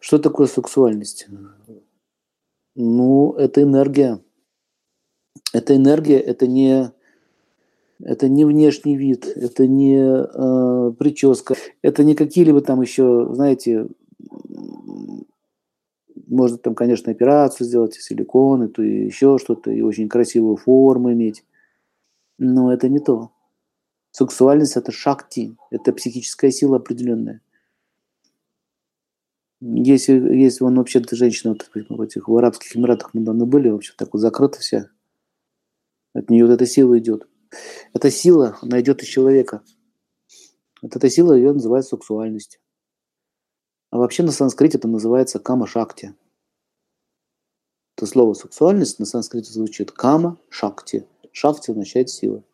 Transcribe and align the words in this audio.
Что 0.00 0.18
такое 0.18 0.46
сексуальность? 0.46 1.26
Ну, 2.74 3.32
это 3.32 3.62
энергия. 3.62 4.20
Это 5.52 5.76
энергия, 5.76 6.18
это 6.18 6.46
не, 6.46 6.92
это 8.00 8.28
не 8.28 8.44
внешний 8.44 8.96
вид, 8.96 9.26
это 9.26 9.66
не 9.66 9.96
э, 9.96 10.92
прическа, 10.92 11.54
это 11.82 12.04
не 12.04 12.14
какие-либо 12.14 12.60
там 12.60 12.82
еще, 12.82 13.28
знаете, 13.32 13.86
можно 16.26 16.58
там, 16.58 16.74
конечно, 16.74 17.12
операцию 17.12 17.66
сделать, 17.66 17.94
силиконы, 17.94 18.68
то 18.68 18.82
и 18.82 19.06
еще 19.06 19.38
что-то, 19.38 19.70
и 19.70 19.80
очень 19.82 20.08
красивую 20.08 20.56
форму 20.56 21.12
иметь. 21.12 21.44
Но 22.38 22.72
это 22.72 22.88
не 22.88 22.98
то. 22.98 23.30
Сексуальность– 24.10 24.76
это 24.78 24.92
шакти, 24.92 25.56
это 25.70 25.92
психическая 25.92 26.50
сила 26.50 26.76
определенная. 26.76 27.40
Если, 29.60 30.12
если 30.12 30.64
он 30.64 30.76
вообще 30.76 31.02
женщина 31.10 31.54
вот 31.54 31.88
в 31.88 32.00
этих 32.00 32.28
в 32.28 32.36
Арабских 32.36 32.76
Эмиратах 32.76 33.14
мы 33.14 33.22
давно 33.22 33.46
были, 33.46 33.70
вообще 33.70 33.94
так 33.96 34.12
вот 34.12 34.20
закрыта 34.20 34.58
вся. 34.60 34.90
От 36.12 36.28
нее 36.28 36.44
вот 36.46 36.52
эта 36.52 36.66
сила 36.66 36.98
идет. 36.98 37.26
Эта 37.94 38.10
сила, 38.10 38.58
она 38.60 38.80
идет 38.80 39.02
из 39.02 39.08
человека. 39.08 39.62
Вот 40.82 40.94
эта 40.94 41.08
сила 41.08 41.32
ее 41.32 41.52
называют 41.52 41.86
сексуальностью. 41.86 42.60
А 43.90 43.98
вообще 43.98 44.22
на 44.22 44.32
санскрите 44.32 44.76
это 44.76 44.88
называется 44.88 45.38
кама-шакти. 45.38 46.14
Это 47.96 48.06
слово 48.06 48.34
сексуальность 48.34 48.98
на 48.98 49.06
санскрите 49.06 49.50
звучит 49.50 49.90
кама-шакти. 49.90 51.06
Шакти 51.32 51.70
означает 51.70 52.10
сила. 52.10 52.44